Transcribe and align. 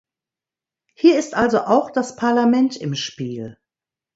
Hier 0.95 1.19
ist 1.19 1.35
also 1.35 1.59
auch 1.65 1.91
das 1.91 2.15
Parlament 2.15 2.75
im 2.75 2.95
Spiel. 2.95 3.59